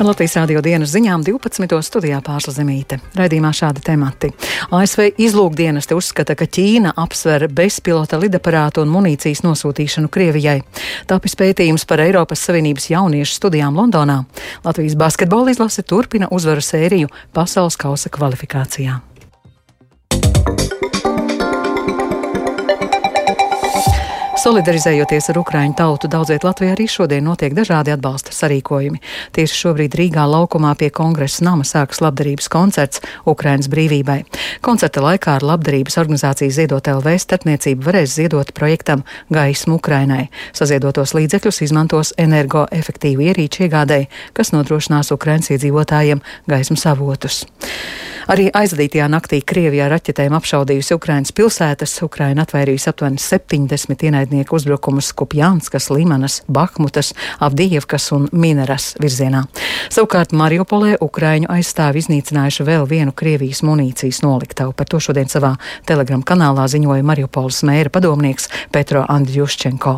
Latvijas 0.00 0.38
Rādio 0.38 0.62
dienas 0.64 0.94
ziņām 0.94 1.20
12. 1.26 1.76
studijā 1.84 2.22
pārslazemīte. 2.24 2.96
Raidījumā 3.18 3.50
šādi 3.52 3.82
temati. 3.84 4.30
ASV 4.72 5.10
izlūkdienesti 5.20 5.96
uzskata, 5.96 6.36
ka 6.38 6.48
Ķīna 6.48 6.94
apsver 6.96 7.44
bezpilota 7.52 8.16
lidaparātu 8.22 8.80
un 8.80 8.94
munīcijas 8.94 9.44
nosūtīšanu 9.44 10.08
Krievijai. 10.08 10.62
Tāpēc 11.10 11.36
pētījums 11.42 11.84
par 11.84 12.00
Eiropas 12.06 12.46
Savienības 12.48 12.88
jauniešu 12.94 13.36
studijām 13.42 13.76
Londonā. 13.76 14.22
Latvijas 14.64 14.96
basketbola 14.96 15.52
izlase 15.52 15.84
turpina 15.84 16.32
uzvaru 16.32 16.64
sēriju 16.64 17.12
pasaules 17.36 17.76
kausa 17.76 18.08
kvalifikācijā. 18.08 19.02
Solidarizējoties 24.50 25.28
ar 25.30 25.38
Ukraiņu 25.38 25.76
tautu, 25.78 26.08
daudziet 26.10 26.42
Latvijā 26.42 26.72
arī 26.74 26.88
šodien 26.90 27.22
notiek 27.22 27.52
dažādi 27.54 27.92
atbalsta 27.94 28.32
sarīkojumi. 28.34 28.98
Tieši 29.36 29.58
šobrīd 29.60 29.94
Rīgā 29.94 30.24
laukumā 30.26 30.72
pie 30.80 30.88
kongresa 30.90 31.46
nama 31.46 31.62
sākas 31.62 32.02
labdarības 32.02 32.50
koncerts 32.50 32.98
Ukrainas 33.30 33.70
brīvībai. 33.70 34.24
Koncerta 34.66 35.04
laikā 35.06 35.36
ar 35.38 35.46
labdarības 35.52 36.00
organizācijas 36.02 36.58
Ziedot 36.58 36.90
LV 36.90 37.14
starpniecību 37.22 37.86
varēs 37.92 38.18
ziedot 38.18 38.50
projektam 38.58 39.06
Gaismu 39.30 39.78
Ukrainai. 39.78 40.26
Saziedotos 40.50 41.14
līdzekļus 41.14 41.62
izmantos 41.70 42.10
energoefektīvu 42.18 43.30
ierīču 43.30 43.68
iegādēji, 43.68 44.10
kas 44.34 44.50
nodrošinās 44.50 45.14
Ukrainas 45.14 45.54
iedzīvotājiem 45.54 46.26
gaismas 46.50 46.90
avotus. 46.90 47.44
Arī 48.30 48.44
aizvadītajā 48.54 49.08
naktī 49.10 49.40
Krievijā 49.42 49.88
raķetēm 49.90 50.36
apšaudījusi 50.38 50.94
Ukrainas 50.94 51.32
pilsētas. 51.34 51.96
Ukraina 52.06 52.44
atvairījusi 52.46 52.86
aptuveni 52.92 53.18
70 53.18 54.04
ienaidnieku 54.06 54.54
uzbrukumus 54.54 55.08
Kupjānskas, 55.18 55.88
Limanas, 55.90 56.36
Bahmutas, 56.46 57.10
Avdijevkas 57.42 58.06
un 58.14 58.28
Mineras 58.30 58.92
virzienā. 59.02 59.40
Savukārt 59.90 60.30
Mariupolē 60.30 61.00
Ukraiņu 61.02 61.50
aizstāvi 61.50 62.04
iznīcinājuši 62.04 62.68
vēl 62.68 62.86
vienu 62.92 63.10
Krievijas 63.10 63.64
munīcijas 63.66 64.22
noliktavu. 64.22 64.76
Par 64.78 64.86
to 64.86 65.02
šodien 65.02 65.26
savā 65.26 65.56
telegram 65.90 66.22
kanālā 66.22 66.68
ziņoja 66.70 67.02
Mariupoles 67.10 67.64
mēra 67.66 67.90
padomnieks 67.90 68.46
Petro 68.70 69.02
Andļuščenko. 69.10 69.96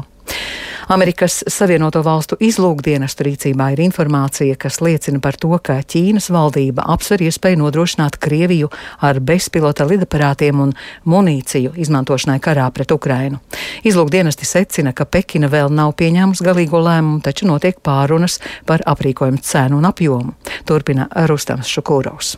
Amerikas 0.92 1.44
Savienoto 1.48 2.02
Valstu 2.04 2.36
izlūkdienestu 2.42 3.24
rīcībā 3.24 3.70
ir 3.72 3.80
informācija, 3.84 4.56
kas 4.60 4.80
liecina 4.84 5.22
par 5.22 5.38
to, 5.40 5.52
ka 5.62 5.78
Ķīnas 5.80 6.28
valdība 6.34 6.84
apsver 6.94 7.22
iespēju 7.28 7.62
nodrošināt 7.62 8.18
Krieviju 8.22 8.68
ar 9.00 9.22
bezpilota 9.22 9.86
lidaparātiem 9.88 10.60
un 10.66 10.76
munīciju 11.08 11.76
izmantošanai 11.80 12.38
karā 12.44 12.68
pret 12.74 12.92
Ukrainu. 12.92 13.40
Izlūkdienesti 13.88 14.48
secina, 14.48 14.92
ka 14.92 15.06
Pekina 15.06 15.48
vēl 15.52 15.72
nav 15.72 15.94
pieņēmusi 16.02 16.46
galīgo 16.50 16.82
lēmumu, 16.82 17.22
taču 17.24 17.48
notiek 17.48 17.80
pārunas 17.80 18.40
par 18.66 18.84
aprīkojumu 18.84 19.40
cenu 19.40 19.80
un 19.80 19.88
apjomu. 19.88 20.36
Turpina 20.68 21.08
Rustams 21.30 21.70
Šukūrovs. 21.72 22.36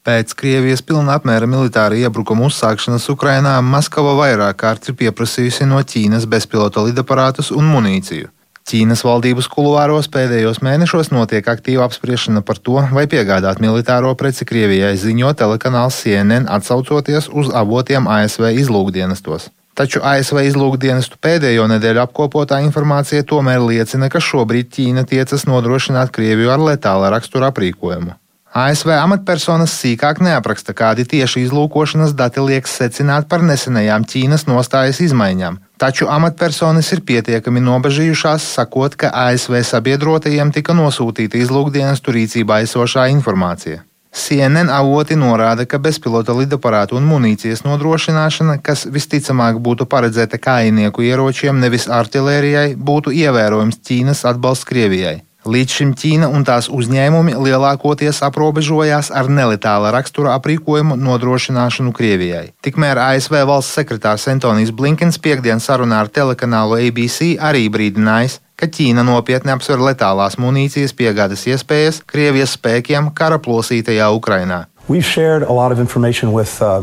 Pēc 0.00 0.32
Krievijas 0.32 0.80
pilna 0.80 1.18
apmēra 1.18 1.44
militāra 1.44 1.96
iebrukuma 2.00 2.46
uzsākšanas 2.48 3.10
Ukrainā 3.12 3.58
Maskava 3.60 4.14
vairāk 4.16 4.56
kārt 4.62 4.88
ir 4.88 4.94
pieprasījusi 4.96 5.66
no 5.68 5.82
Ķīnas 5.84 6.24
bezpilota 6.24 6.80
lidaparātus 6.86 7.50
un 7.52 7.68
munīciju. 7.68 8.30
Ķīnas 8.70 9.02
valdības 9.04 9.48
kuluāros 9.52 10.08
pēdējos 10.14 10.62
mēnešos 10.64 11.10
notiek 11.12 11.46
aktīva 11.52 11.84
apspriešana 11.84 12.40
par 12.46 12.60
to, 12.64 12.78
vai 12.96 13.04
piegādāt 13.12 13.60
militāro 13.60 14.14
preci 14.16 14.48
Krievijai, 14.48 14.94
ziņo 15.00 15.34
telekanāls 15.36 16.00
CNN, 16.00 16.48
atsaucoties 16.48 17.28
uz 17.28 17.52
avotiem 17.62 18.08
ASV 18.08 18.54
izlūkdienestos. 18.62 19.50
Taču 19.76 20.00
ASV 20.04 20.42
izlūkdienestu 20.48 21.20
pēdējo 21.24 21.68
nedēļu 21.74 22.04
apkopotā 22.06 22.62
informācija 22.64 23.26
tomēr 23.28 23.60
liecina, 23.64 24.08
ka 24.12 24.22
šobrīd 24.22 24.72
Ķīna 24.72 25.04
tiecas 25.12 25.44
nodrošināt 25.50 26.12
Krieviju 26.16 26.56
ar 26.56 26.68
letāla 26.70 27.12
rakstura 27.12 27.52
aprīkojumu. 27.52 28.19
ASV 28.50 28.90
amatpersonas 28.96 29.70
sīkāk 29.78 30.18
neapraksta, 30.26 30.74
kādi 30.74 31.04
tieši 31.06 31.44
izlūkošanas 31.44 32.16
dati 32.18 32.42
liekas 32.42 32.72
secināt 32.80 33.28
par 33.30 33.44
nesenajām 33.46 34.02
Ķīnas 34.10 34.48
nostājas 34.48 34.98
izmaiņām, 35.04 35.60
taču 35.78 36.08
amatpersonas 36.10 36.90
ir 36.96 37.04
pietiekami 37.06 37.62
nobežījušās, 37.62 38.48
sakot, 38.56 38.96
ka 38.98 39.12
ASV 39.28 39.60
sabiedrotajiem 39.68 40.50
tika 40.50 40.74
nosūtīta 40.74 41.38
izlūkdienestu 41.38 42.16
rīcībā 42.18 42.58
esošā 42.66 43.06
informācija. 43.14 43.84
CNN 44.10 44.66
avoti 44.74 45.14
norāda, 45.14 45.62
ka 45.70 45.78
bezpilota 45.78 46.34
lidaparātu 46.34 46.98
un 46.98 47.06
munīcijas 47.06 47.62
nodrošināšana, 47.62 48.58
kas 48.58 48.82
visticamāk 48.90 49.62
būtu 49.62 49.86
paredzēta 49.86 50.42
kājinieku 50.42 51.06
ieročiem, 51.06 51.62
nevis 51.62 51.86
artilērijai, 51.86 52.74
būtu 52.74 53.14
ievērojams 53.14 53.78
Ķīnas 53.86 54.26
atbalsts 54.34 54.66
Krievijai. 54.66 55.20
Līdz 55.50 55.72
šim 55.74 55.92
Ķīna 55.98 56.28
un 56.30 56.44
tās 56.46 56.68
uzņēmumi 56.70 57.32
lielākoties 57.34 58.20
aprobežojās 58.22 59.08
ar 59.10 59.26
neletāla 59.26 59.90
rakstura 59.90 60.36
aprīkojumu 60.38 60.94
nodrošināšanu 61.00 61.90
Krievijai. 61.96 62.52
Tikmēr 62.62 63.00
ASV 63.02 63.40
valsts 63.48 63.74
sekretārs 63.80 64.28
Antonijs 64.30 64.70
Blinkens 64.70 65.18
piekdienas 65.18 65.66
sarunā 65.66 66.04
ar 66.04 66.12
telekanālu 66.14 66.78
ABC 66.78 67.32
arī 67.50 67.64
brīdinājis, 67.66 68.38
ka 68.54 68.70
Ķīna 68.70 69.02
nopietni 69.08 69.50
apsver 69.56 69.82
letālās 69.82 70.38
munīcijas 70.38 70.94
piegādes 70.94 71.42
iespējas 71.50 72.04
Krievijas 72.06 72.54
spēkiem 72.54 73.10
kara 73.16 73.42
plosītajā 73.42 74.06
Ukrainā. 74.14 74.68
With, 74.90 76.58
uh, 76.62 76.82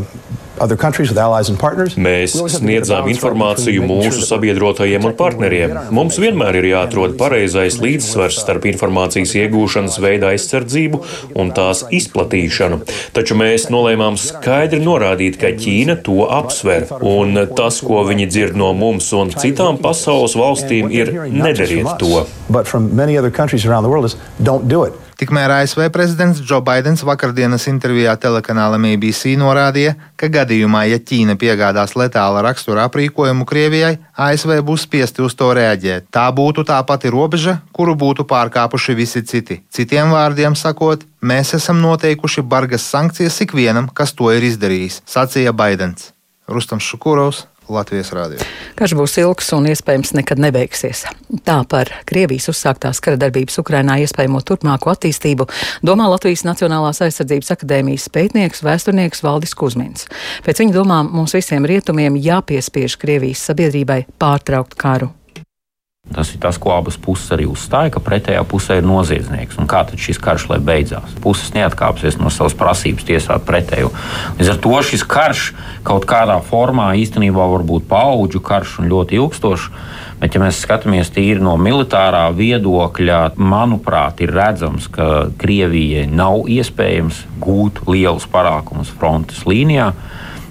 Mēs 2.02 2.34
sniedzām 2.56 3.08
informāciju 3.12 3.84
mūsu 3.86 4.24
sabiedrotajiem 4.26 5.06
un 5.06 5.16
partneriem. 5.18 5.76
Mums 5.94 6.18
vienmēr 6.22 6.58
ir 6.62 6.70
jāatrod 6.72 7.18
pareizais 7.20 7.78
līdzsvars 7.84 8.40
starp 8.42 8.66
informācijas 8.72 9.36
iegūšanas 9.44 10.00
veida 10.02 10.32
aizsardzību 10.34 11.02
un 11.38 11.52
tās 11.58 11.84
izplatīšanu. 11.94 12.82
Taču 13.18 13.38
mēs 13.38 13.68
nolēmām 13.74 14.18
skaidri 14.22 14.82
norādīt, 14.84 15.38
ka 15.42 15.54
Ķīna 15.58 16.00
to 16.06 16.24
apsver, 16.26 16.88
un 17.06 17.44
tas, 17.58 17.82
ko 17.86 18.06
viņi 18.08 18.30
dzird 18.32 18.58
no 18.58 18.72
mums 18.78 19.12
un 19.18 19.34
citām 19.36 19.82
pasaules 19.84 20.38
valstīm, 20.40 20.90
ir 20.94 21.14
nedariet 21.28 21.98
to. 22.02 22.24
Tikmēr 25.18 25.50
ASV 25.50 25.88
prezidents 25.90 26.38
Džo 26.46 26.60
Baidens 26.62 27.02
vakardienas 27.02 27.64
intervijā 27.72 28.12
telekanālam 28.22 28.84
ABC 28.86 29.32
norādīja, 29.42 29.96
ka 30.14 30.30
gadījumā, 30.30 30.84
ja 30.92 31.00
Ķīna 31.02 31.34
piegādās 31.42 31.96
letāla 31.98 32.44
rakstura 32.46 32.84
aprīkojumu 32.86 33.48
Krievijai, 33.50 33.96
ASV 34.14 34.60
būs 34.68 34.86
spiesti 34.86 35.26
uz 35.26 35.34
to 35.34 35.50
reaģēt. 35.58 36.12
Tā 36.14 36.28
būtu 36.38 36.68
tā 36.70 36.78
pati 36.86 37.10
robeža, 37.10 37.58
kuru 37.74 37.98
būtu 37.98 38.28
pārkāpuši 38.30 38.98
visi 39.00 39.24
citi. 39.26 39.58
Citiem 39.74 40.14
vārdiem 40.14 40.54
sakot, 40.54 41.02
mēs 41.18 41.56
esam 41.58 41.82
noteikuši 41.82 42.46
bargas 42.46 42.86
sankcijas 42.86 43.42
ikvienam, 43.42 43.90
kas 43.90 44.14
to 44.14 44.30
ir 44.38 44.46
izdarījis, 44.46 45.02
sacīja 45.10 45.50
Baidens. 45.50 46.12
Rustams 46.46 46.86
Šukurovs, 46.86 47.48
Latvijas 47.70 48.12
rādio. 48.16 48.40
Karš 48.80 48.96
būs 48.98 49.18
ilgs 49.22 49.52
un 49.58 49.68
iespējams 49.72 50.14
nekad 50.18 50.40
nebeigsies. 50.42 51.04
Tā 51.48 51.58
par 51.70 51.92
Krievijas 52.08 52.50
uzsāktās 52.54 53.02
kara 53.04 53.20
darbības 53.20 53.60
Ukrainā 53.62 54.00
iespējamo 54.06 54.42
turpmāko 54.48 54.94
attīstību 54.94 55.50
domā 55.86 56.08
Latvijas 56.12 56.46
Nacionālās 56.48 57.04
aizsardzības 57.06 57.54
akadēmijas 57.58 58.08
pētnieks, 58.14 58.64
vēsturnieks 58.66 59.24
Valdis 59.26 59.56
Kusmins. 59.58 60.08
Pēc 60.48 60.64
viņa 60.64 60.78
domām 60.80 61.12
mums 61.14 61.36
visiem 61.38 61.68
rietumiem 61.68 62.20
jāpiespiež 62.22 63.00
Krievijas 63.02 63.44
sabiedrībai 63.50 64.06
pārtraukt 64.22 64.80
karu. 64.80 65.17
Tas 66.16 66.30
ir 66.32 66.40
tas, 66.40 66.56
ko 66.58 66.72
abas 66.72 66.96
puses 66.96 67.28
arī 67.36 67.46
uzstāja, 67.52 67.92
ka 67.92 68.02
pretējā 68.04 68.40
pusē 68.48 68.80
ir 68.80 68.86
noziedznieks. 68.88 69.58
Un 69.60 69.68
kā 69.68 69.84
tad 69.90 70.00
šis 70.00 70.20
karš 70.24 70.48
lai 70.54 70.60
beidzās? 70.64 71.18
Puses 71.24 71.52
neatkāpsies 71.56 72.16
no 72.22 72.32
savas 72.34 72.56
prasības 72.58 73.06
tiesāt 73.08 73.44
pretēju. 73.48 73.92
Līdz 74.40 74.54
ar 74.54 74.62
to 74.64 74.80
šis 74.88 75.04
karš 75.04 75.50
kaut 75.88 76.08
kādā 76.08 76.40
formā 76.48 76.94
īstenībā 77.02 77.50
var 77.52 77.66
būt 77.68 77.90
paudžu 77.92 78.40
karš 78.44 78.80
un 78.82 78.92
ļoti 78.94 79.20
ilgstošs. 79.20 79.68
Bet, 80.18 80.34
ja 80.34 80.42
mēs 80.42 80.58
skatāmies 80.64 81.12
tīri 81.14 81.44
no 81.44 81.52
militārā 81.62 82.24
viedokļa, 82.34 83.36
manuprāt, 83.38 84.24
ir 84.26 84.32
redzams, 84.34 84.88
ka 84.90 85.28
Krievijai 85.38 86.08
nav 86.10 86.48
iespējams 86.50 87.20
gūt 87.44 87.84
lielus 87.86 88.26
panākumus 88.32 88.90
frontes 88.98 89.44
līnijā. 89.46 89.92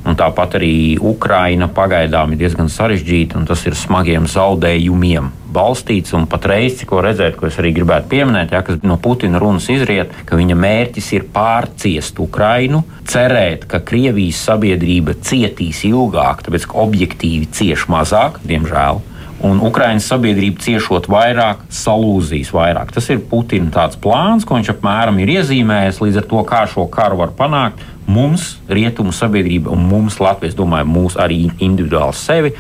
Un 0.06 0.14
tāpat 0.14 0.60
arī 0.60 0.76
Ukraina 1.02 1.66
pagaidām 1.66 2.36
ir 2.36 2.44
diezgan 2.44 2.70
sarežģīta, 2.70 3.40
un 3.40 3.48
tas 3.48 3.64
ir 3.66 3.74
smagiem 3.74 4.30
zaudējumiem 4.30 5.32
balstīts. 5.56 6.14
Un 6.16 6.28
patreiz, 6.30 6.82
ko 6.86 7.00
redzēt, 7.04 7.38
ko 7.40 7.48
es 7.48 7.58
arī 7.60 7.72
gribētu 7.78 8.12
pieminēt, 8.12 8.54
ja, 8.54 8.62
kas 8.66 8.84
no 8.86 8.98
Putina 9.02 9.40
runas 9.42 9.70
izriet, 9.72 10.12
ka 10.28 10.38
viņa 10.38 10.58
mērķis 10.60 11.10
ir 11.16 11.26
pārciest 11.34 12.20
Ukrainu, 12.22 12.84
cerēt, 13.08 13.66
ka 13.70 13.82
Krievijas 13.86 14.44
sabiedrība 14.50 15.16
cietīs 15.24 15.82
ilgāk, 15.88 16.46
tāpēc 16.46 16.70
ka 16.70 16.80
objektīvi 16.86 17.50
cieš 17.56 17.88
mazāk, 17.92 18.42
diemžēl 18.46 19.04
un 19.44 19.60
Ukraiņas 19.60 20.06
sabiedrība 20.10 20.62
ciešot 20.64 21.08
vairāk, 21.12 21.66
salūzīs 21.72 22.52
vairāk. 22.54 22.92
Tas 22.94 23.08
ir 23.12 23.20
Putina 23.30 23.88
plāns, 24.02 24.46
ko 24.46 24.56
viņš 24.56 24.72
apmēram 24.76 25.20
ir 25.20 25.34
iezīmējis. 25.36 26.00
Līdz 26.02 26.22
ar 26.22 26.28
to, 26.30 26.42
kā 26.48 26.62
šo 26.70 26.86
karu 26.92 27.20
var 27.20 27.34
panākt, 27.36 27.82
mums, 28.08 28.56
rietumu 28.68 29.12
sabiedrība 29.14 29.72
un 29.74 29.84
mums, 29.90 30.20
Latvijas, 30.22 30.56
domāju, 30.56 30.88
mūs 30.88 31.18
arī 31.20 31.46
individuāli 31.58 32.16
sevi, 32.16 32.54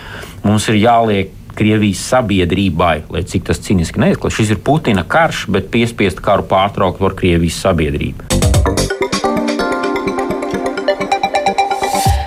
mums 0.44 0.68
ir 0.72 0.80
jāliek 0.82 1.35
Krievijas 1.56 2.04
sabiedrībai, 2.12 2.96
lai 3.12 3.24
cik 3.26 3.48
tas 3.48 3.62
cīniski 3.64 4.02
neizklausās. 4.02 4.38
Šis 4.42 4.56
ir 4.56 4.62
Putina 4.64 5.06
karš, 5.08 5.46
bet 5.52 5.72
piespiest 5.72 6.22
karu 6.24 6.46
pārtraukt 6.50 7.02
var 7.02 7.16
Krievijas 7.18 7.62
sabiedrība. 7.64 8.35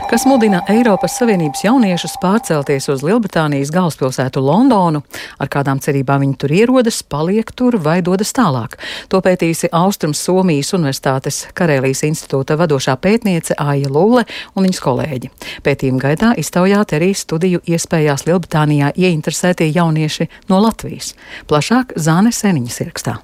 Kas 0.09 0.25
mudina 0.25 0.63
Eiropas 0.69 1.19
Savienības 1.19 1.61
jauniešus 1.63 2.15
pārcelties 2.21 2.87
uz 2.89 3.03
Lielbritānijas 3.05 3.69
galvaspilsētu 3.73 4.41
Londonu, 4.41 5.03
ar 5.37 5.51
kādām 5.53 5.77
cerībām 5.83 6.23
viņi 6.23 6.37
tur 6.41 6.53
ierodas, 6.55 7.03
paliek 7.05 7.51
tur 7.53 7.77
vai 7.83 7.99
dodas 8.01 8.33
tālāk. 8.33 8.79
To 9.13 9.21
pētījusi 9.21 9.69
Austrum 9.69 10.15
Somijas 10.17 10.73
Universitātes 10.73 11.43
Karēlijas 11.53 12.01
institūta 12.09 12.57
vadošā 12.57 12.97
pētniece 12.97 13.53
Aija 13.61 13.93
Lule 13.93 14.25
un 14.55 14.65
viņas 14.65 14.83
kolēģi. 14.87 15.31
Pētījuma 15.61 16.05
gaitā 16.07 16.33
iztaujāti 16.41 16.97
arī 16.97 17.13
studiju 17.13 17.61
iespējās 17.69 18.25
Lielbritānijā 18.25 18.95
ieinteresētie 18.97 19.69
jaunieši 19.75 20.31
no 20.49 20.63
Latvijas. 20.65 21.13
Plašāk 21.45 21.99
Zāne 22.01 22.33
Seniņas 22.33 22.85
ierakstā. 22.87 23.19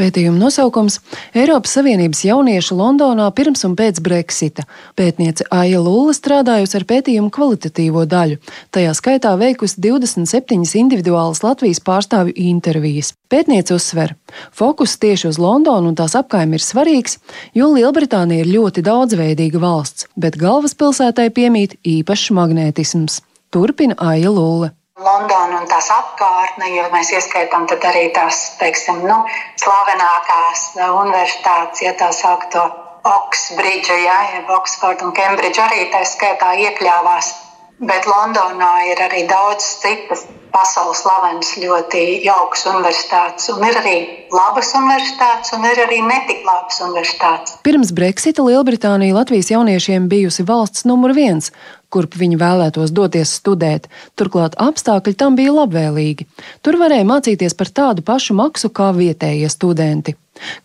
Pētījuma 0.00 0.40
nosaukums- 0.40 0.94
Eiropas 1.36 1.74
Savienības 1.76 2.22
jaunieši 2.24 2.72
Londonā 2.72 3.26
pirms 3.36 3.66
un 3.68 3.74
pēc 3.76 3.98
Brexita. 4.00 4.64
Pētniece 4.96 5.44
Aija 5.52 5.82
Lula 5.84 6.14
strādājusi 6.16 6.78
ar 6.78 6.86
pētījumu 6.88 7.28
kvalitatīvo 7.28 8.06
daļu, 8.08 8.38
tajā 8.72 8.94
skaitā 8.96 9.34
veikusi 9.36 9.76
27 9.76 10.72
individuālas 10.80 11.42
Latvijas 11.44 11.82
pārstāvju 11.84 12.32
intervijas. 12.32 13.12
Pētniece 13.28 13.76
uzsver, 13.76 14.16
fokus 14.50 14.96
tieši 14.96 15.28
uz 15.28 15.36
Londonu 15.36 15.92
un 15.92 15.94
tās 15.94 16.16
apkaimi 16.16 16.56
ir 16.56 16.64
svarīgs, 16.64 17.18
jo 17.52 17.68
Lielbritānija 17.74 18.40
ir 18.40 18.54
ļoti 18.56 18.80
daudzveidīga 18.80 19.60
valsts, 19.60 20.08
bet 20.16 20.40
galvaspilsētai 20.40 21.28
piemīt 21.28 21.76
īpašs 21.84 22.32
magnētisms. 22.32 23.20
Turpina 23.52 24.00
Aija 24.00 24.32
Lula. 24.32 24.79
Londona 25.00 25.60
un 25.60 25.66
tās 25.68 25.88
apkārtne, 25.94 26.68
jo 26.76 26.84
mēs 26.92 27.12
ieskaitām 27.16 27.66
arī 27.90 28.10
tās, 28.12 28.40
teiksim, 28.60 29.00
nu, 29.08 29.16
slavenākās 29.62 30.64
universitātes, 30.76 31.82
ja 31.86 31.94
tā 31.96 32.10
saukto 32.12 32.66
Oksbridžu, 33.08 33.96
ja, 33.96 34.18
jeb 34.34 34.50
Oksfordu 34.52 35.08
un 35.08 35.14
Kembridžu 35.16 35.62
arī 35.64 35.86
tā 35.92 36.04
skaitā 36.04 36.52
iekļāvās. 36.66 37.32
Bet 37.80 38.04
Londonā 38.04 38.74
ir 38.90 39.00
arī 39.00 39.24
daudz 39.24 39.64
citas 39.80 40.26
pasaules 40.52 41.00
slavenas, 41.00 41.54
ļoti 41.62 42.02
jaukas 42.26 42.66
universitātes. 42.68 43.48
Un 43.54 43.64
ir 43.64 43.78
arī 43.80 43.94
labas 44.34 44.74
universitātes, 44.76 45.54
un 45.56 45.64
ir 45.64 45.80
arī 45.86 46.02
netik 46.04 46.42
labas 46.44 46.82
universitātes. 46.84 47.56
Pirms 47.64 47.94
Brexita 47.96 48.44
Lielbritānija 48.44 49.16
Latvijas 49.16 49.52
jauniešiem 49.54 50.10
bijusi 50.12 50.44
valsts 50.44 50.84
numur 50.90 51.16
viens 51.16 51.52
kurp 51.90 52.14
viņi 52.14 52.38
vēlētos 52.40 52.92
doties 52.94 53.34
studēt. 53.40 53.88
Turklāt 54.18 54.56
apstākļi 54.62 55.16
tam 55.18 55.36
bija 55.38 55.54
labvēlīgi. 55.56 56.26
Tur 56.62 56.78
varēja 56.80 57.08
mācīties 57.08 57.56
par 57.58 57.72
tādu 57.74 58.06
pašu 58.06 58.36
maksu 58.38 58.70
kā 58.70 58.92
vietējie 58.96 59.50
studenti. 59.50 60.14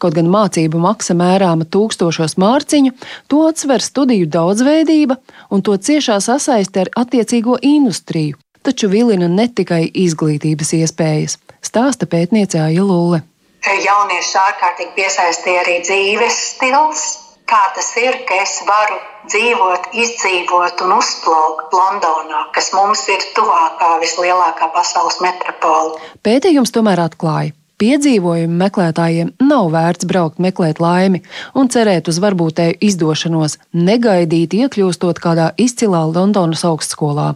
Kaut 0.02 0.16
gan 0.18 0.30
mācību 0.32 0.80
maksa 0.82 1.16
mērāma 1.18 1.68
tūkstošos 1.72 2.38
mārciņu, 2.42 2.94
to 3.32 3.44
atsver 3.50 3.84
studiju 3.84 4.30
daudzveidība 4.32 5.20
un 5.52 5.66
to 5.66 5.78
ciešā 5.78 6.20
sasaiste 6.24 6.86
ar 6.86 6.94
attiecīgo 7.06 7.60
industriju, 7.62 8.38
taču 8.66 8.90
vilina 8.92 9.30
ne 9.32 9.48
tikai 9.48 9.84
izglītības 10.06 10.74
iespējas, 10.80 11.38
stāsta 11.66 12.10
pētniece 12.10 12.62
Aija 12.62 12.86
Lule. 12.86 13.22
Jaunieši 13.66 14.36
ārkārtīgi 14.38 14.94
piesaistīja 14.94 15.64
arī 15.64 15.80
dzīves 15.82 16.42
stils, 16.52 17.06
kā 17.50 17.62
tas 17.76 17.90
ir, 18.02 18.20
ka 18.30 18.38
es 18.44 18.60
varu 18.68 19.00
dzīvot, 19.30 19.90
izdzīvot 20.04 20.86
un 20.86 20.96
uzplaukt 21.00 21.74
Londonā, 21.74 22.46
kas 22.54 22.72
mums 22.78 23.06
ir 23.10 23.26
tuvākā, 23.38 23.96
vislielākā 24.04 24.70
pasaules 24.74 25.22
metropola. 25.26 25.98
Pētījums 26.26 26.74
tomēr 26.76 27.06
atklāja. 27.08 27.56
Piedzīvojumu 27.82 28.56
meklētājiem 28.62 29.34
nav 29.44 29.72
vērts 29.74 30.08
braukt 30.08 30.40
meklēt 30.44 30.80
laimi 30.84 31.24
un 31.56 31.68
cerēt 31.72 32.08
uz 32.12 32.22
varbūtēju 32.24 32.78
izdošanos, 32.90 33.58
negaidīt 33.76 34.56
iekļūstot 34.56 35.20
kādā 35.24 35.50
izcilā 35.60 36.06
Londonas 36.12 36.64
augstskolā. 36.68 37.34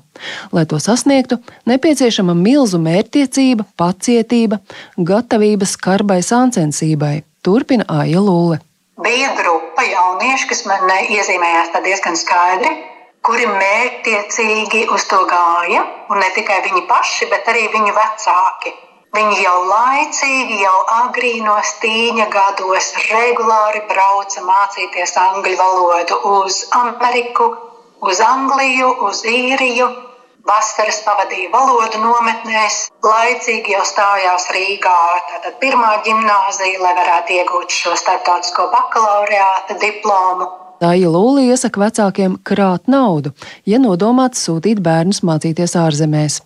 Lai 0.56 0.66
to 0.70 0.80
sasniegtu, 0.84 1.42
nepieciešama 1.68 2.38
milzu 2.38 2.80
mērķtiecība, 2.84 3.68
pacietība, 3.80 4.62
gatavība 4.96 5.68
skarbai 5.68 6.22
sāncensībai, 6.24 7.20
turpina 7.44 7.88
Aija 8.00 8.24
Lūle 8.24 8.64
bija 9.04 9.30
grupa 9.36 9.84
jaunieši, 9.84 10.48
kas 10.52 10.66
man 10.68 10.92
iezīmējās 10.92 11.72
diezgan 11.86 12.18
skaidri, 12.20 12.72
kuri 13.24 13.48
mērķtiecīgi 13.48 14.86
uz 14.96 15.08
to 15.12 15.22
gāja. 15.30 15.86
Un 16.12 16.22
ne 16.24 16.30
tikai 16.36 16.60
viņi 16.68 16.86
paši, 16.92 17.30
bet 17.32 17.48
arī 17.52 17.68
viņu 17.76 17.96
vecāki. 17.96 18.76
Viņi 19.18 19.40
jau 19.42 19.56
laicīgi, 19.70 20.60
jau 20.64 20.76
agrīnos 20.96 21.72
tīņa 21.84 22.28
gados 22.36 22.92
regulāri 23.08 23.82
brauca 23.90 24.44
mācīties 24.50 25.16
angļu 25.24 25.56
valodu 25.62 26.20
uz 26.36 26.60
Ameriku, 26.82 27.50
uz 28.06 28.22
Angliju, 28.28 28.94
uz 29.10 29.26
Īriju 29.26 29.90
Vasaras 30.50 31.02
pavadīja 31.06 31.50
valodu 31.54 32.00
nometnēs, 32.02 32.78
laicīgi 33.06 33.74
jau 33.76 33.82
stājās 33.86 34.48
Rīgā. 34.56 34.96
Tātad 35.32 35.58
pirmā 35.64 35.92
gimnāzija, 36.06 36.80
lai 36.86 36.94
varētu 37.02 37.36
iegūt 37.36 37.76
šo 37.82 37.94
starptautisko 38.00 38.70
bakalauriāta 38.74 39.78
diplomu. 39.84 40.48
Tāja 40.80 41.10
Lūija 41.12 41.58
iesaka 41.58 41.82
vecākiem 41.82 42.38
krāt 42.48 42.86
naudu, 42.88 43.34
ja 43.68 43.82
nodomāts 43.84 44.46
sūtīt 44.46 44.80
bērnus 44.80 45.20
mācīties 45.28 45.76
ārzemēs. 45.76 46.38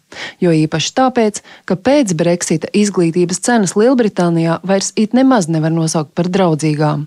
Jo 0.41 0.49
īpaši 0.57 0.93
tāpēc, 0.97 1.41
ka 1.69 1.77
pēc 1.77 2.15
Brexita 2.17 2.71
izglītības 2.73 3.43
cenas 3.45 3.75
Lielbritānijā 3.77 4.57
vairs 4.65 4.89
it 4.97 5.13
nemaz 5.13 5.45
nevar 5.53 5.73
nosaukt 5.75 6.15
par 6.17 6.31
draudzīgām. 6.33 7.05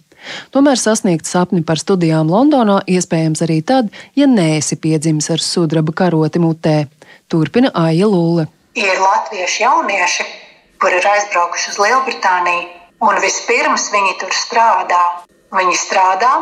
Tomēr 0.54 0.78
sasniegt 0.78 1.26
sapni 1.26 1.64
par 1.66 1.82
studijām 1.82 2.30
Londonā 2.30 2.78
iespējams 2.86 3.42
arī 3.42 3.58
tad, 3.66 3.90
ja 4.14 4.28
neesi 4.30 4.78
piedzimis 4.78 5.26
ar 5.34 5.42
sudraba 5.42 5.94
karoti 5.98 6.42
mutē. 6.42 6.76
Turpina 7.26 7.72
Aija 7.74 8.06
Lūle. 8.06 8.46
Ir 8.78 9.02
latvieši 9.02 9.64
jaunieši, 9.64 10.28
kuri 10.78 11.00
ir 11.00 11.10
aizbraukuši 11.10 11.72
uz 11.74 11.80
Lielbritāniju, 11.82 12.70
un 13.02 13.18
vispirms 13.24 13.90
viņi 13.90 14.14
tur 14.22 14.38
strādā. 14.44 15.02
Viņi 15.56 15.74
strādā, 15.78 16.32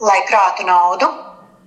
lai 0.00 0.18
krātu 0.28 0.66
naudu, 0.66 1.08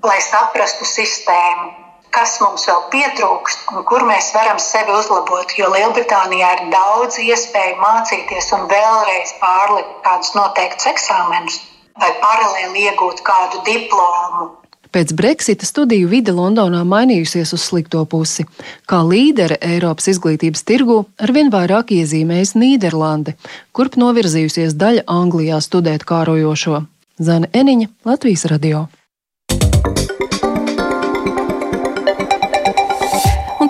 lai 0.03 0.19
saprastu 0.23 0.87
sistēmu, 0.87 1.71
kas 2.15 2.37
mums 2.43 2.67
vēl 2.67 2.85
pietrūkst 2.93 3.71
un 3.75 3.83
kur 3.87 4.05
mēs 4.07 4.31
varam 4.35 4.59
sevi 4.59 4.95
uzlabot. 4.95 5.53
Jo 5.57 5.71
Lielbritānijā 5.73 6.53
ir 6.57 6.63
daudz 6.73 7.19
iespēju 7.23 7.77
mācīties 7.81 8.51
un 8.57 8.67
vēlreiz 8.71 9.35
pārlikt 9.43 9.99
kādus 10.07 10.33
noteiktus 10.37 10.89
eksāmenus 10.91 11.61
vai 12.01 12.11
paralēli 12.23 12.87
iegūt 12.89 13.23
kādu 13.27 13.63
diplomu. 13.67 14.49
Pēc 14.91 15.13
Brexita 15.15 15.63
studiju 15.63 16.09
vide 16.11 16.33
Londonā 16.35 16.81
mainījusies 16.83 17.53
uz 17.55 17.63
slikto 17.63 18.01
pusi. 18.11 18.43
Kā 18.91 18.99
līdere 19.07 19.55
Eiropas 19.63 20.09
izglītības 20.11 20.65
tirgu 20.67 20.97
arvien 21.15 21.47
vairāk 21.53 21.93
iezīmējas 21.95 22.57
Nīderlande, 22.59 23.37
kurp 23.71 23.95
novirzījusies 24.01 24.75
daļa 24.75 25.07
Anglijā 25.07 25.61
studēt 25.63 26.03
kārojošo. 26.09 26.81
Zana 27.21 27.47
Eniņa, 27.53 27.87
Latvijas 28.05 28.45
radio. 28.49 28.87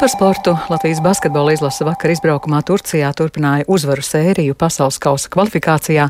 par 0.01 0.09
sportu 0.09 0.57
Latvijas 0.69 0.97
basketbola 1.01 1.53
izlase 1.53 1.85
vakar 1.85 2.09
izbraukumā 2.09 2.63
Turcijā 2.65 3.11
turpināja 3.13 3.67
uzvaru 3.69 4.01
sēriju 4.01 4.55
pasaules 4.57 4.97
kausa 4.97 5.29
kvalifikācijā, 5.29 6.07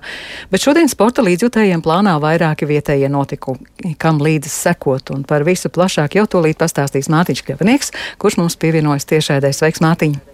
bet 0.47 0.63
šodien 0.63 0.87
sporta 0.87 1.25
līdzjutējiem 1.27 1.83
plānā 1.83 2.15
vairāki 2.23 2.69
vietējie 2.71 3.11
notikumi, 3.11 3.67
kam 3.99 4.23
līdzi 4.23 4.47
sekot, 4.47 5.11
un 5.11 5.27
par 5.27 5.43
visu 5.43 5.67
plašāk 5.67 6.15
jau 6.21 6.23
tūlīt 6.23 6.63
pastāstīs 6.63 7.11
Mātiņš 7.11 7.43
Kļavnieks, 7.49 7.95
kurš 8.15 8.39
mums 8.39 8.55
pievienojas 8.55 9.11
tiešēdē. 9.11 9.51
Sveiks, 9.51 9.83
Mātiņ! 9.83 10.30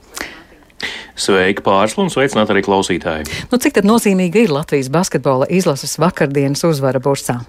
Sveiki, 1.17 1.63
pārslu 1.65 2.05
un 2.05 2.11
sveicināt 2.13 2.53
arī 2.53 2.61
klausītāji! 2.67 3.25
Nu, 3.49 3.57
cik 3.57 3.81
nozīmīga 3.85 4.45
ir 4.45 4.53
Latvijas 4.53 4.91
basketbola 4.93 5.49
izlases 5.49 5.97
vakardienas 6.01 6.61
uzvara 6.69 7.01
Bursā? 7.01 7.39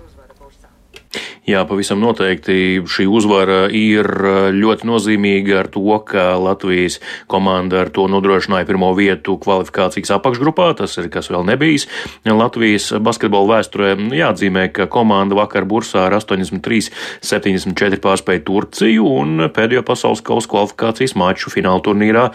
Jā, 1.49 1.63
pavisam 1.65 2.03
noteikti 2.03 2.83
šī 2.93 3.07
uzvara 3.09 3.71
ir 3.73 4.05
eh, 4.05 4.51
ļoti 4.53 4.85
nozīmīga 4.85 5.55
ar 5.63 5.69
to, 5.73 5.95
ka 6.05 6.35
Latvijas 6.37 6.99
komanda 7.25 7.79
ar 7.81 7.89
to 7.89 8.05
nodrošināja 8.13 8.67
pirmo 8.69 8.91
vietu 8.93 9.39
kvalifikācijas 9.41 10.13
apakšgrupā. 10.19 10.67
Tas 10.77 10.99
ir 11.01 11.09
kas 11.09 11.31
vēl 11.33 11.47
nebijis. 11.49 11.87
Latvijas 12.29 12.91
basketbola 13.01 13.55
vēsturē 13.55 13.95
jāatzīmē, 14.19 14.67
ka 14.77 14.91
komanda 14.93 15.39
vakar 15.39 15.65
Bursā 15.65 16.03
ar 16.11 16.19
83-74 16.19 17.97
pārspēja 18.05 18.45
Turciju 18.45 19.09
un 19.09 19.49
pēdējo 19.49 19.87
pasaules 19.89 20.21
kausa 20.29 20.53
kvalifikācijas 20.53 21.17
maču 21.17 21.49
fināla 21.55 21.81
turnīrā 21.81 22.27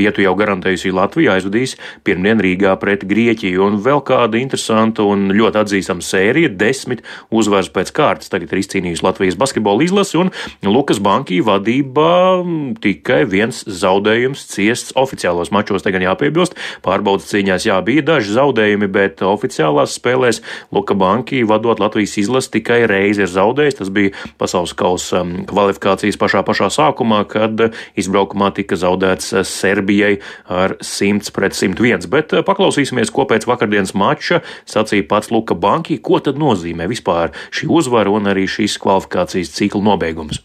vietu 0.00 0.24
jau 0.24 0.32
garantējusi 0.40 0.94
Latvija 0.96 1.36
aizvadīs 1.36 1.76
pirmdien 2.08 2.40
Rīgā 2.40 2.72
pret 2.80 3.04
Grieķiju. 3.04 3.68
Un 3.68 3.78
vēl 3.84 4.00
kāda 4.08 4.40
interesanta 4.40 5.04
un 5.04 5.28
ļoti 5.36 5.62
atzīstama 5.66 6.00
sērija- 6.00 6.56
desmit 6.64 7.04
uzvaras 7.28 7.68
pēc 7.68 7.92
kārtas. 7.92 8.32
Tagad 8.32 8.45
tagad 8.46 8.54
ir 8.54 8.62
izcīnījusi 8.62 9.04
Latvijas 9.04 9.36
basketbola 9.38 9.84
izlasi, 9.84 10.18
un 10.20 10.30
Lukas 10.62 11.00
Bankī 11.02 11.40
vadībā 11.44 12.44
tikai 12.82 13.24
viens 13.26 13.64
zaudējums 13.66 14.46
ciests 14.52 14.94
oficiālos 14.96 15.50
mačos, 15.50 15.82
te 15.82 15.92
gan 15.92 16.04
jāpiebilst. 16.04 16.56
Pārbaudas 16.84 17.28
cīņās, 17.30 17.66
jā, 17.66 17.78
bija 17.84 18.04
daži 18.06 18.36
zaudējumi, 18.36 18.88
bet 18.92 19.22
oficiālās 19.26 19.96
spēlēs 19.98 20.42
Luka 20.72 20.94
Bankī 20.94 21.42
vadot 21.46 21.80
Latvijas 21.82 22.16
izlasi 22.20 22.54
tikai 22.58 22.84
reizi 22.86 23.24
ir 23.24 23.32
zaudējis. 23.32 23.80
Tas 23.80 23.90
bija 23.90 24.14
pasaules 24.38 24.74
kausa 24.76 25.24
kvalifikācijas 25.50 26.18
pašā 26.20 26.44
pašā 26.46 26.70
sākumā, 26.72 27.24
kad 27.30 27.68
izbraukumā 27.98 28.52
tika 28.56 28.78
zaudēts 28.78 29.34
Serbijai 29.46 30.16
ar 30.46 30.76
100 30.80 31.34
pret 31.34 31.56
101. 31.56 32.06
Bet 32.12 32.36
paklausīsimies, 32.46 33.12
ko 33.14 33.26
pēc 33.28 33.48
vakardienas 33.48 33.94
mača 33.96 34.42
sacīja 34.68 35.08
pats 35.10 35.32
Luka 35.34 35.56
Bankī, 35.58 35.98
ko 36.02 36.20
tad 36.22 36.38
nozīmē 36.40 36.88
vispār 36.90 37.32
šī 37.54 37.68
uzvara 37.72 38.12
un 38.12 38.28
arī 38.30 38.35
šīs 38.44 38.76
kvalifikācijas 38.82 39.54
cikla 39.56 39.80
nobeigums. 39.88 40.42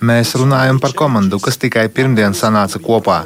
Mēs 0.00 0.32
runājam 0.38 0.78
par 0.80 0.94
komandu, 0.96 1.40
kas 1.44 1.58
tikai 1.60 1.88
pirmdien 1.92 2.32
sanāca 2.32 2.80
kopā. 2.80 3.18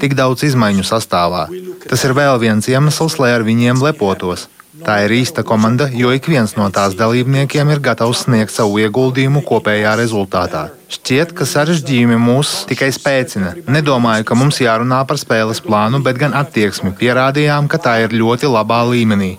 Tik 0.00 0.16
daudz 0.18 0.42
izmaiņu 0.48 0.82
sastāvā. 0.88 1.44
Tas 1.84 2.02
ir 2.08 2.16
vēl 2.16 2.40
viens 2.42 2.66
iemesls, 2.72 3.20
lai 3.22 3.30
ar 3.36 3.44
viņiem 3.46 3.84
lepotos. 3.84 4.48
Tā 4.84 4.98
ir 5.00 5.14
īsta 5.16 5.40
komanda, 5.48 5.86
jo 5.88 6.10
ik 6.12 6.26
viens 6.28 6.52
no 6.58 6.66
tās 6.68 6.92
dalībniekiem 6.98 7.70
ir 7.72 7.78
gatavs 7.80 8.26
sniegt 8.26 8.52
savu 8.52 8.82
ieguldījumu 8.82 9.40
kopējā 9.48 9.94
rezultātā. 9.96 10.66
Šķiet, 10.92 11.32
ka 11.38 11.46
sarežģījumi 11.48 12.18
mūs 12.20 12.50
tikai 12.68 12.90
spēcina. 12.92 13.54
Nedomāju, 13.64 14.26
ka 14.28 14.36
mums 14.36 14.60
jārunā 14.60 14.98
par 15.08 15.16
spēles 15.16 15.62
plānu, 15.64 16.02
bet 16.04 16.20
gan 16.20 16.36
attieksmi. 16.36 16.92
Pierādījām, 17.00 17.64
ka 17.72 17.80
tā 17.80 17.96
ir 18.04 18.12
ļoti 18.12 18.52
labā 18.52 18.82
līmenī. 18.90 19.38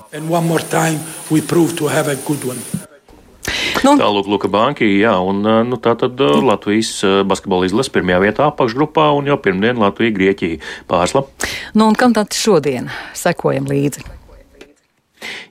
Nu. 3.85 3.93
Tālāk, 4.01 4.25
Luka 4.25 4.49
Banki, 4.49 4.89
jā, 4.97 5.13
un 5.21 5.45
nu, 5.45 5.77
tā 5.77 5.93
tad 5.99 6.17
Latvijas 6.17 6.97
basketbola 7.29 7.69
izlase 7.69 7.93
pirmajā 7.93 8.23
vietā 8.23 8.49
apakšgrupā, 8.49 9.11
un 9.13 9.29
jau 9.29 9.37
pirmdien 9.37 9.77
Latvija, 9.77 10.17
Grieķija 10.17 10.57
pārsla. 10.89 11.27
Nu, 11.77 11.91
un 11.91 11.93
kam 11.93 12.17
tad 12.17 12.33
šodien 12.33 12.89
sekojam 13.13 13.69
līdzi? 13.69 14.14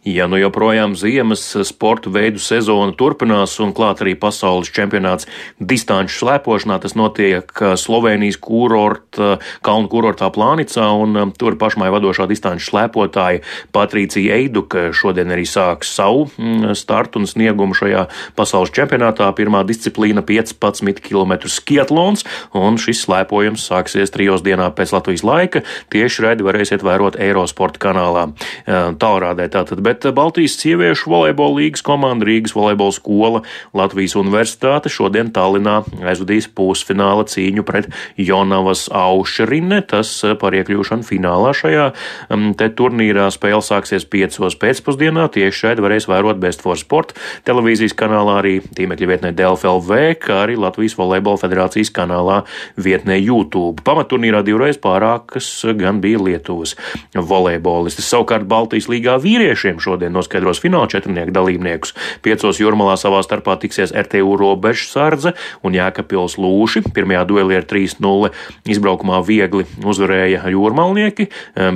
Ja 0.04 0.26
nu 0.28 0.36
joprojām 0.36 0.92
ziemas 0.98 1.42
sporta 1.64 2.10
veidu 2.12 2.42
sezona 2.42 2.92
turpinās 2.92 3.56
un 3.64 3.72
klāt 3.76 4.02
arī 4.04 4.12
pasaules 4.20 4.68
čempionāts 4.74 5.28
distanču 5.58 6.18
slēpošanā, 6.20 6.76
tas 6.82 6.96
notiek 6.98 7.48
uh, 7.62 7.72
Slovenijas 7.80 8.36
kurorta, 8.42 9.38
kalnu 9.64 9.88
kurortā 9.92 10.28
Plānicā, 10.34 10.90
un 11.00 11.16
um, 11.16 11.32
tur 11.32 11.56
pašmai 11.60 11.88
vadošā 11.94 12.28
distanču 12.28 12.68
slēpotāja 12.68 13.40
Patricija 13.72 14.36
Eiduka 14.36 14.90
šodien 14.92 15.32
arī 15.32 15.46
sāks 15.48 15.94
savu 15.96 16.26
mm, 16.36 16.74
startu 16.76 17.22
un 17.22 17.28
sniegumu 17.30 17.76
šajā 17.76 18.06
pasaules 18.36 18.72
čempionātā. 18.74 19.30
Pirmā 19.36 19.64
disciplīna 19.66 20.24
15 20.26 21.00
km 21.04 21.36
skietlons, 21.50 22.24
un 22.56 22.78
šis 22.80 23.04
slēpojums 23.06 23.64
sāksies 23.70 24.12
trijos 24.14 24.44
dienā 24.44 24.70
pēc 24.76 24.94
Latvijas 24.96 25.24
laika. 25.26 25.64
Tieši 25.92 26.26
raidi 26.26 26.46
varēsiet 26.46 26.84
vērot 26.84 27.18
Eirosporta 27.20 27.80
kanālā. 27.88 28.28
Tālrādē 28.66 29.48
tātad, 29.64 29.83
bet 29.85 29.94
bet 29.94 30.14
Baltijas 30.14 30.56
sieviešu 30.59 31.11
volejbola 31.11 31.61
līgas 31.61 31.83
komanda 31.85 32.26
Rīgas 32.26 32.54
volejbola 32.54 32.92
skola 32.94 33.40
Latvijas 33.76 34.16
universitāte 34.18 34.90
šodien 34.90 35.30
Tallinā 35.35 35.83
aizvadīs 36.02 36.49
pusfināla 36.50 37.26
cīņu 37.30 37.64
pret 37.66 37.88
Jonavas 38.18 38.88
Aušrine. 38.92 39.80
Tas 39.87 40.11
eh, 40.26 40.35
par 40.38 40.56
iekļūšanu 40.59 41.06
finālā 41.06 41.52
šajā 41.56 41.87
mm, 42.28 42.54
te 42.59 42.68
turnīrā 42.75 43.28
spēle 43.35 43.62
sāksies 43.64 44.06
piecos 44.11 44.59
pēcpusdienā. 44.61 45.28
Tieši 45.35 45.61
šeit 45.61 45.83
varēs 45.85 46.09
vērot 46.11 46.40
Best 46.42 46.64
for 46.64 46.78
Sport 46.80 47.14
televīzijas 47.47 47.97
kanālā 47.99 48.40
arī 48.42 48.56
tīmekļa 48.75 49.11
vietnē 49.12 49.33
DLFLV, 49.37 50.00
kā 50.25 50.42
arī 50.47 50.59
Latvijas 50.61 50.99
volejbola 50.99 51.42
federācijas 51.44 51.92
kanālā 51.94 52.42
vietnē 52.76 53.18
YouTube. 53.21 53.85
Pamatturnīrā 53.87 54.42
divreiz 54.47 54.80
pārākas 54.80 55.50
gan 55.78 56.02
bija 56.04 56.23
Lietuvas 56.25 56.75
volejbolistis. 57.14 58.11
Savukārt 58.11 58.49
Baltijas 58.50 58.90
līgā 58.90 59.16
vīriešiem 59.54 59.78
šodien 59.80 60.12
noskaidros 60.12 60.61
fināla 60.62 60.88
četrnieku 60.90 61.32
dalībniekus. 61.34 61.94
Piecos 62.23 62.58
jūrmalā 62.61 62.96
savā 62.99 63.23
starpā 63.23 63.56
tiksies 63.62 63.94
RTU 63.94 64.37
robežu 64.37 64.88
sardze 64.90 65.34
un 65.62 65.75
Jēkabpils 65.75 66.37
lūši. 66.38 66.82
Pirmajā 66.94 67.25
duelī 67.28 67.58
ar 67.61 67.66
3-0 67.70 68.30
izbraukumā 68.66 69.20
viegli 69.25 69.64
uzvarēja 69.84 70.50
jūrmalnieki, 70.50 71.28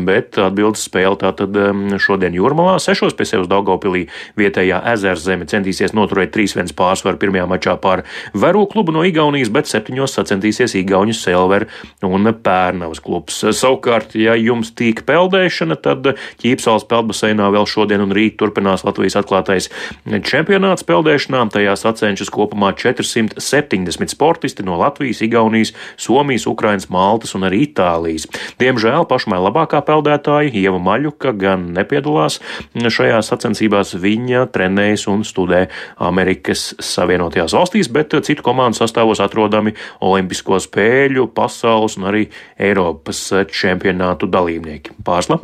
bet 0.04 0.38
atbildes 0.42 0.86
spēle 0.88 1.18
tātad 1.20 1.54
šodien 2.02 2.34
jūrmalā. 2.34 2.78
Sešos 2.82 3.16
pie 3.16 3.28
sevis 3.28 3.48
Daugopilī 3.50 4.08
vietējā 4.38 4.82
ezerzeme 4.94 5.46
centīsies 5.48 5.94
noturēt 5.96 6.34
3-1 6.34 6.74
pārsvaru 6.78 7.20
pirmajā 7.20 7.46
mačā 7.48 7.76
pār 7.80 8.04
Veru 8.34 8.66
klubu 8.70 8.92
no 8.94 9.04
Igaunijas, 9.06 9.52
bet 9.54 9.70
septiņos 9.70 10.18
sacensīsies 10.18 10.76
Igauņu 10.82 11.14
Selver 11.16 11.68
un 12.06 12.32
Pērnavas 12.42 13.00
klubs. 13.04 13.40
Savukārt, 13.56 14.14
ja 14.18 14.34
jums 14.38 14.72
tīk 14.76 15.04
peldēšana, 15.08 15.78
tad 15.82 16.12
Ķīpsāls 16.42 16.86
peldbaseinā 16.88 17.48
vēl 17.54 17.57
šodien 17.66 17.88
šodien 17.88 18.04
un 18.04 18.12
rīt 18.12 18.36
turpinās 18.38 18.84
Latvijas 18.84 19.16
atklātais 19.22 19.68
čempionāts 20.04 20.84
peldēšanā. 20.84 21.46
Tajā 21.48 21.74
sacenšas 21.78 22.30
kopumā 22.30 22.74
470 22.76 24.12
sportisti 24.12 24.64
no 24.66 24.76
Latvijas, 24.78 25.22
Igaunijas, 25.24 25.72
Somijas, 25.96 26.46
Ukrainas, 26.46 26.88
Maltas 26.92 27.34
un 27.34 27.46
arī 27.48 27.64
Itālijas. 27.66 28.28
Diemžēl 28.60 29.06
pašmai 29.08 29.40
labākā 29.40 29.80
peldētāja 29.86 30.52
Ieva 30.52 30.78
Maļuka 30.82 31.32
gan 31.38 31.70
nepiedalās 31.72 32.40
šajās 32.76 33.32
sacensībās. 33.32 33.94
Viņa 33.98 34.46
trenējas 34.52 35.08
un 35.08 35.24
studē 35.24 35.66
Amerikas 36.04 36.74
Savienotajās 36.78 37.56
valstīs, 37.56 37.88
bet 37.88 38.12
citu 38.26 38.44
komandu 38.44 38.82
sastāvos 38.82 39.22
atrodami 39.24 39.74
Olimpisko 40.04 40.60
spēļu, 40.60 41.30
pasaules 41.34 41.96
un 41.98 42.10
arī 42.12 42.26
Eiropas 42.60 43.24
čempionātu 43.48 44.28
dalībnieki. 44.30 44.98
Pārsla! 45.06 45.40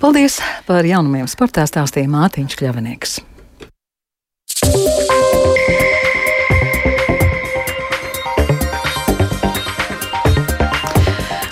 Paldies 0.00 0.38
par 0.68 0.86
jaunumiem 0.86 1.28
sportā! 1.30 1.49
Stāstīja 1.50 2.10
Mātiņš 2.12 2.56
Kļavinieks. 2.60 3.18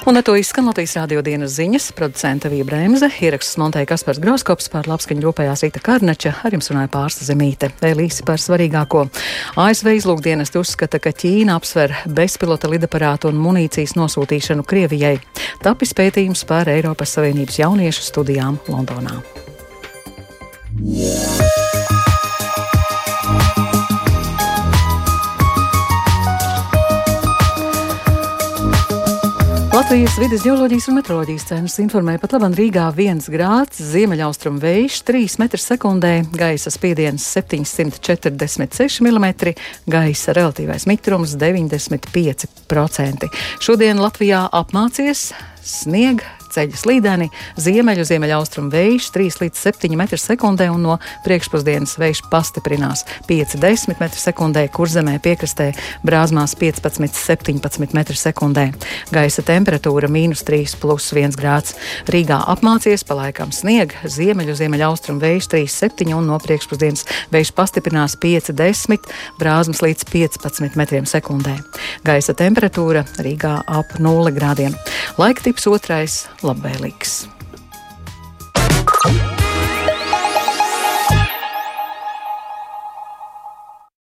Un 0.09 0.17
ar 0.17 0.25
to 0.25 0.33
izskan 0.41 0.65
Latvijas 0.65 0.95
rādio 0.97 1.21
dienas 1.21 1.53
ziņas. 1.59 1.91
Producenta 1.93 2.49
Vija 2.49 2.65
Bremse, 2.65 3.11
ieraksts 3.21 3.59
montēja 3.61 3.91
Kaspars 3.91 4.17
Groskops 4.23 4.71
par 4.73 4.89
labskaņu 4.89 5.21
rūpējās 5.21 5.67
Rīta 5.67 5.83
Karneča, 5.85 6.33
ar 6.49 6.57
jums 6.57 6.71
runāja 6.73 6.89
pārsta 6.95 7.27
zemīte. 7.29 7.69
Vēl 7.83 8.01
īsi 8.07 8.25
par 8.25 8.41
svarīgāko. 8.41 9.05
ASV 9.61 9.91
izlūkdienas 9.99 10.55
uzskata, 10.57 10.97
ka 10.97 11.13
Ķīna 11.13 11.59
apsver 11.61 11.93
bezpilota 12.09 12.73
lidaparātu 12.73 13.29
un 13.29 13.37
munīcijas 13.37 13.99
nosūtīšanu 14.01 14.65
Krievijai. 14.65 15.19
Tapis 15.61 15.93
pētījums 15.93 16.47
par 16.49 16.73
Eiropas 16.73 17.13
Savienības 17.19 17.61
jauniešu 17.61 18.09
studijām 18.09 18.57
Londonā. 18.73 19.21
Latvijas 29.75 30.15
vidas 30.19 30.45
geoloģijas 30.47 30.87
un 30.91 30.97
meteoroloģijas 31.01 31.47
centrs 31.51 31.81
informēja, 31.83 32.21
pat 32.23 32.37
labam 32.37 32.55
Rīgā 32.55 32.85
1 32.95 33.27
grāds, 33.35 33.83
ziemeļaustrum 33.91 34.63
vējš 34.63 35.01
3 35.11 35.27
m2, 35.43 36.15
gaisa 36.39 36.71
spiediens 36.71 37.27
746 37.27 39.03
mm, 39.03 39.27
gaisa 39.91 40.39
relatīvais 40.39 40.87
mitrums 40.87 41.35
95%. 41.43 43.31
Šodien 43.59 43.99
Latvijā 43.99 44.47
apmācies 44.63 45.33
sniega 45.59 46.38
ceļa 46.59 46.79
slīdeni, 46.79 47.29
ziemeļu 47.61 48.05
ziemeļaustrumu 48.09 48.73
vējš 48.73 49.09
3 49.15 49.43
līdz 49.45 49.61
7 49.63 49.95
m2 49.95 50.69
un 50.73 50.83
no 50.83 50.97
priekšpusdienas 51.27 51.95
vējš 52.01 52.25
pastiprinās 52.33 53.05
5-10 53.29 53.95
m2, 53.99 54.65
kur 54.75 54.91
zemē 54.91 55.19
piekrastē 55.23 55.71
brāzmās 56.07 56.57
15-17 56.59 57.63
m2. 57.95 58.67
Gaisa 59.15 59.45
temperatūra- 59.47 60.11
mīnus 60.17 60.43
3 60.49 60.75
plus 60.81 61.13
1 61.13 61.37
grāds. 61.39 61.77
Rīgā 62.11 62.41
apmācies 62.55 63.07
pa 63.07 63.15
laikam 63.15 63.53
sniega, 63.55 63.95
ziemeļu 64.05 64.57
ziemeļaustrumu 64.59 65.23
vējš 65.23 65.51
3-7 65.55 66.15
un 66.17 66.27
no 66.27 66.39
priekšpusdienas 66.39 67.05
vējš 67.33 67.55
pastiprinās 67.55 68.17
5-10 68.17 69.07
brāzmas 69.39 69.83
līdz 69.85 70.05
15 70.11 70.75
m2. 70.75 71.59
Gaisa 72.05 72.35
temperatūra 72.35 73.05
Rīgā 73.19 73.63
ap 73.67 73.99
0 73.99 74.33
grādiem. 74.33 74.75
Laika 75.19 75.43
tips 75.43 75.67
otrais 75.67 76.27
labvēlīgs. 76.49 77.38